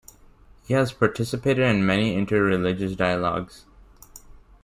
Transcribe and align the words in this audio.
He 0.65 0.73
has 0.73 0.91
participated 0.93 1.63
in 1.63 1.85
many 1.85 2.15
inter-religious 2.15 2.95
dialogues. 2.95 3.65